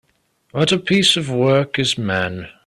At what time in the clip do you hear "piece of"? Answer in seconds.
0.79-1.29